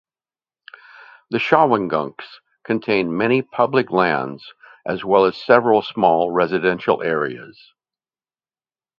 [1.29, 4.51] The Shawangunks contain mainly public lands
[4.83, 7.61] as well as several small residential areas.